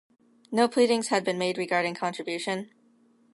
[0.51, 2.71] No pleadings had been made regarding contribution.